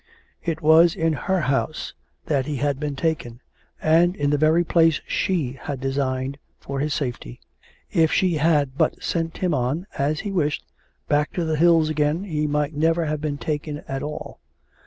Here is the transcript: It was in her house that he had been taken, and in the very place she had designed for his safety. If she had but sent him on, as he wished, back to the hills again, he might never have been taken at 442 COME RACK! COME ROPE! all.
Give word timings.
It 0.43 0.61
was 0.61 0.95
in 0.95 1.13
her 1.13 1.41
house 1.41 1.93
that 2.25 2.47
he 2.47 2.55
had 2.55 2.79
been 2.79 2.95
taken, 2.95 3.39
and 3.79 4.15
in 4.15 4.31
the 4.31 4.37
very 4.39 4.63
place 4.63 4.99
she 5.05 5.51
had 5.61 5.79
designed 5.79 6.39
for 6.59 6.79
his 6.79 6.91
safety. 6.91 7.39
If 7.91 8.11
she 8.11 8.33
had 8.37 8.79
but 8.79 9.03
sent 9.03 9.37
him 9.37 9.53
on, 9.53 9.85
as 9.99 10.21
he 10.21 10.31
wished, 10.31 10.65
back 11.07 11.31
to 11.33 11.45
the 11.45 11.55
hills 11.55 11.87
again, 11.87 12.23
he 12.23 12.47
might 12.47 12.73
never 12.73 13.05
have 13.05 13.21
been 13.21 13.37
taken 13.37 13.77
at 13.87 14.01
442 14.01 14.01
COME 14.01 14.01
RACK! 14.01 14.01
COME 14.01 14.11
ROPE! 14.11 14.21
all. 14.25 14.39